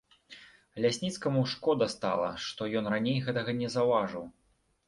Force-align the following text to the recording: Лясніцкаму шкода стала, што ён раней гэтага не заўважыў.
Лясніцкаму 0.85 1.43
шкода 1.51 1.89
стала, 1.95 2.31
што 2.47 2.71
ён 2.81 2.91
раней 2.95 3.23
гэтага 3.29 3.51
не 3.63 3.73
заўважыў. 3.79 4.27